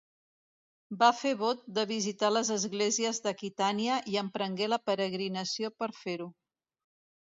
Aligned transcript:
Va 1.03 1.09
fer 1.17 1.33
vot 1.41 1.61
de 1.75 1.83
visitar 1.91 2.33
les 2.33 2.51
esglésies 2.57 3.23
d'Aquitània 3.29 4.01
i 4.15 4.21
emprengué 4.27 4.73
la 4.77 4.85
peregrinació 4.91 5.77
per 5.83 5.95
fer-ho. 6.05 6.33